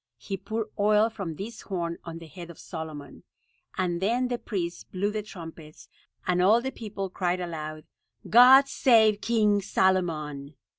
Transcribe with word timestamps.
He 0.17 0.35
poured 0.35 0.71
oil 0.79 1.11
from 1.11 1.35
this 1.35 1.61
horn 1.61 1.99
on 2.03 2.17
the 2.17 2.25
head 2.25 2.49
of 2.49 2.57
Solomon, 2.57 3.21
and 3.77 4.01
then 4.01 4.29
the 4.29 4.39
priests 4.39 4.83
blew 4.83 5.11
the 5.11 5.21
trumpets, 5.21 5.89
and 6.25 6.41
all 6.41 6.59
the 6.59 6.71
people 6.71 7.07
cried 7.07 7.39
aloud, 7.39 7.83
"God 8.27 8.67
save 8.67 9.21
King 9.21 9.61
Solomon." 9.61 10.55